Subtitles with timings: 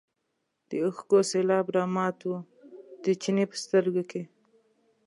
[0.69, 2.33] د اوښکو سېلاب رامات و
[3.03, 4.21] د چیني په سترګو کې.